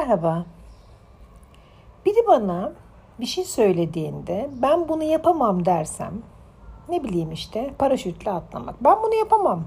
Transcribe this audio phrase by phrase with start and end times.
[0.00, 0.44] Merhaba.
[2.06, 2.72] Biri bana
[3.20, 6.22] bir şey söylediğinde ben bunu yapamam dersem
[6.88, 8.84] ne bileyim işte paraşütle atlamak.
[8.84, 9.64] Ben bunu yapamam.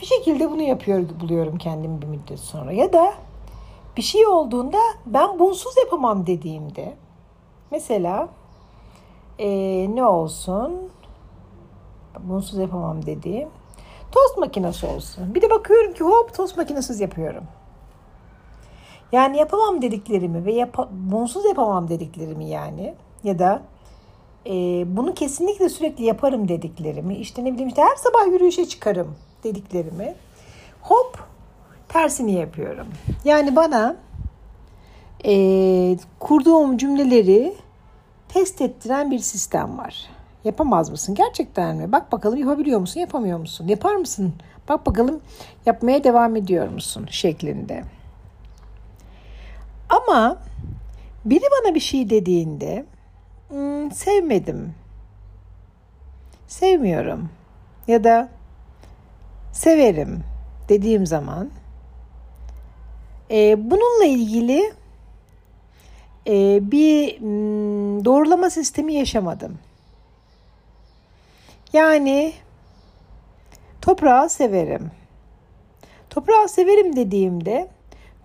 [0.00, 2.72] Bir şekilde bunu yapıyor buluyorum kendimi bir müddet sonra.
[2.72, 3.12] Ya da
[3.96, 6.96] bir şey olduğunda ben bunsuz yapamam dediğimde
[7.70, 8.28] mesela
[9.38, 10.90] ee, ne olsun
[12.20, 13.48] bunsuz yapamam dediğim
[14.12, 15.34] tost makinesi olsun.
[15.34, 17.44] Bir de bakıyorum ki hop tost makinesiz yapıyorum.
[19.12, 23.62] Yani yapamam dediklerimi ve yap bunsuz yapamam dediklerimi yani ya da
[24.46, 24.52] e,
[24.96, 29.14] bunu kesinlikle sürekli yaparım dediklerimi işte ne bileyim işte her sabah yürüyüşe çıkarım
[29.44, 30.14] dediklerimi
[30.82, 31.18] hop
[31.88, 32.86] tersini yapıyorum.
[33.24, 33.96] Yani bana
[35.24, 35.32] e,
[36.18, 37.54] kurduğum cümleleri
[38.28, 40.06] test ettiren bir sistem var.
[40.44, 41.14] Yapamaz mısın?
[41.14, 41.92] Gerçekten mi?
[41.92, 43.00] Bak bakalım yapabiliyor musun?
[43.00, 43.68] Yapamıyor musun?
[43.68, 44.34] Yapar mısın?
[44.68, 45.20] Bak bakalım
[45.66, 47.06] yapmaya devam ediyor musun?
[47.10, 47.82] Şeklinde.
[50.06, 50.38] Ama
[51.24, 52.84] biri bana bir şey dediğinde
[53.48, 54.74] hmm, sevmedim,
[56.46, 57.30] sevmiyorum
[57.88, 58.28] ya da
[59.52, 60.24] severim
[60.68, 61.50] dediğim zaman
[63.30, 64.72] e, bununla ilgili
[66.26, 69.58] e, bir hmm, doğrulama sistemi yaşamadım.
[71.72, 72.32] Yani
[73.80, 74.90] toprağı severim.
[76.10, 77.75] Toprağı severim dediğimde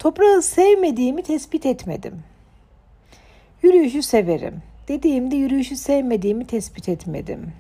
[0.02, 2.24] toprağı sevmediğimi tespit etmedim.
[3.62, 4.62] Yürüyüşü severim.
[4.88, 7.52] Dediğimde yürüyüşü sevmediğimi tespit etmedim.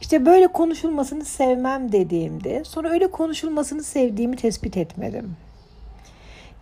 [0.00, 5.36] İşte böyle konuşulmasını sevmem dediğimde sonra öyle konuşulmasını sevdiğimi tespit etmedim.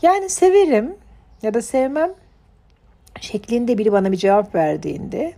[0.03, 0.95] Yani severim
[1.43, 2.11] ya da sevmem
[3.21, 5.33] şeklinde biri bana bir cevap verdiğinde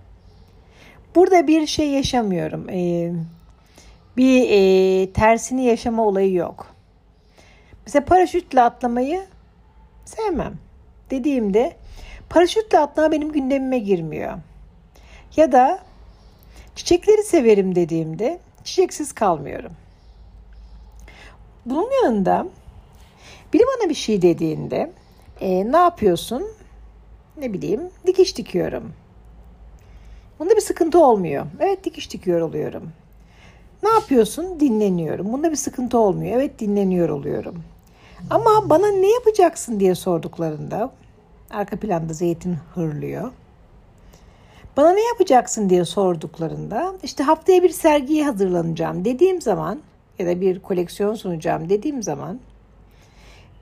[1.14, 2.68] burada bir şey yaşamıyorum.
[2.68, 3.12] Ee,
[4.16, 6.75] bir e, tersini yaşama olayı yok.
[7.86, 9.26] Mesela paraşütle atlamayı
[10.04, 10.54] sevmem
[11.10, 11.76] dediğimde
[12.28, 14.38] paraşütle atlama benim gündemime girmiyor.
[15.36, 15.78] Ya da
[16.74, 19.72] çiçekleri severim dediğimde çiçeksiz kalmıyorum.
[21.66, 22.46] Bunun yanında
[23.52, 24.92] biri bana bir şey dediğinde
[25.40, 26.44] e, ne yapıyorsun?
[27.38, 28.92] Ne bileyim dikiş dikiyorum.
[30.38, 31.46] Bunda bir sıkıntı olmuyor.
[31.60, 32.92] Evet dikiş dikiyor oluyorum.
[33.82, 34.60] Ne yapıyorsun?
[34.60, 35.32] Dinleniyorum.
[35.32, 36.36] Bunda bir sıkıntı olmuyor.
[36.36, 37.62] Evet dinleniyor oluyorum.
[38.30, 40.90] Ama bana ne yapacaksın diye sorduklarında
[41.50, 43.30] arka planda zeytin hırlıyor.
[44.76, 49.80] Bana ne yapacaksın diye sorduklarında işte haftaya bir sergiye hazırlanacağım dediğim zaman
[50.18, 52.40] ya da bir koleksiyon sunacağım dediğim zaman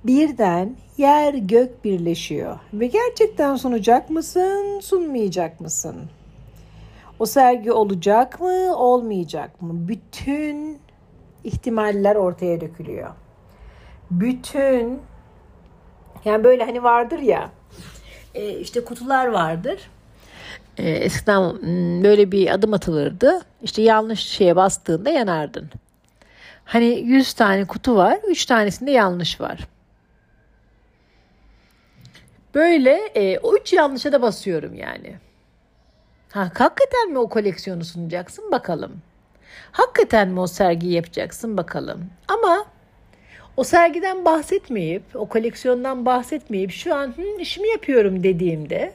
[0.05, 5.97] birden yer gök birleşiyor ve gerçekten sunacak mısın, sunmayacak mısın?
[7.19, 9.89] O sergi olacak mı, olmayacak mı?
[9.89, 10.79] Bütün
[11.45, 13.11] ihtimaller ortaya dökülüyor.
[14.11, 15.03] Bütün
[16.25, 17.51] yani böyle hani vardır ya
[18.35, 19.91] e, işte kutular vardır.
[20.79, 23.41] E, eskiden hmm, böyle bir adım atılırdı.
[23.63, 25.71] İşte yanlış şeye bastığında yanardın.
[26.65, 29.69] Hani 100 tane kutu var, 3 tanesinde yanlış var.
[32.55, 35.17] Böyle e, o üç yanlışa da basıyorum yani.
[36.33, 39.03] Ha, hakikaten mi o koleksiyonu sunacaksın bakalım.
[39.73, 42.11] Hakikaten mi o sergiyi yapacaksın bakalım.
[42.29, 42.67] Ama
[43.57, 48.93] o sergiden bahsetmeyip, o koleksiyondan bahsetmeyip şu an Hı, işimi yapıyorum dediğimde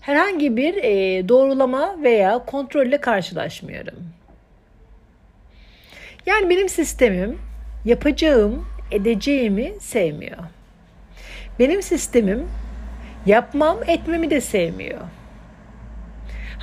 [0.00, 3.94] herhangi bir e, doğrulama veya kontrolle karşılaşmıyorum.
[6.26, 7.38] Yani benim sistemim
[7.84, 10.38] yapacağım, edeceğimi sevmiyor.
[11.58, 12.48] Benim sistemim
[13.26, 15.00] yapmam, etmemi de sevmiyor.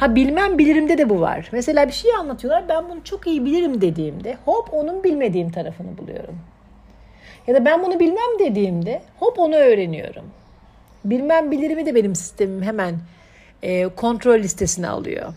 [0.01, 1.49] Ha bilmem bilirimde de bu var.
[1.51, 6.35] Mesela bir şey anlatıyorlar ben bunu çok iyi bilirim dediğimde hop onun bilmediğim tarafını buluyorum.
[7.47, 10.23] Ya da ben bunu bilmem dediğimde hop onu öğreniyorum.
[11.05, 12.95] Bilmem bilirimi de benim sistemim hemen
[13.63, 15.33] e, kontrol listesine alıyor.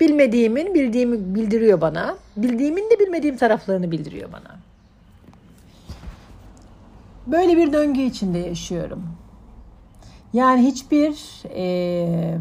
[0.00, 2.16] Bilmediğimin bildiğimi bildiriyor bana.
[2.36, 4.58] Bildiğimin de bilmediğim taraflarını bildiriyor bana.
[7.26, 9.02] Böyle bir döngü içinde yaşıyorum.
[10.32, 12.38] Yani hiçbir e,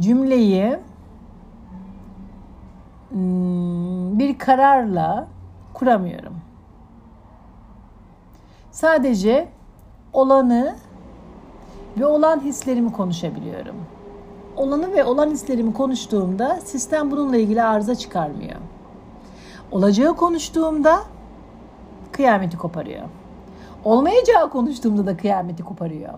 [0.00, 0.78] cümleyi
[3.10, 5.28] hmm, bir kararla
[5.74, 6.34] kuramıyorum.
[8.70, 9.48] Sadece
[10.12, 10.76] olanı
[11.98, 13.76] ve olan hislerimi konuşabiliyorum.
[14.56, 18.56] Olanı ve olan hislerimi konuştuğumda sistem bununla ilgili arıza çıkarmıyor.
[19.70, 21.02] Olacağı konuştuğumda
[22.12, 23.04] kıyameti koparıyor.
[23.84, 26.14] Olmayacağı konuştuğumda da kıyameti koparıyor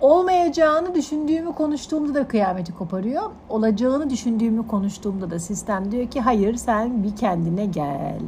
[0.00, 3.22] olmayacağını düşündüğümü konuştuğumda da kıyameti koparıyor.
[3.48, 8.20] Olacağını düşündüğümü konuştuğumda da sistem diyor ki hayır sen bir kendine gel.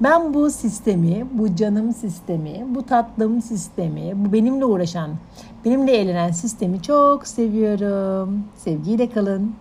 [0.00, 5.10] Ben bu sistemi, bu canım sistemi, bu tatlım sistemi, bu benimle uğraşan,
[5.64, 8.44] benimle eğlenen sistemi çok seviyorum.
[8.56, 9.54] Sevgiyle kalın.